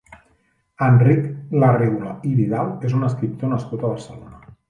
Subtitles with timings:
[0.85, 1.27] Enric
[1.63, 4.43] Larreula i Vidal és un escriptor nascut a Barcelona.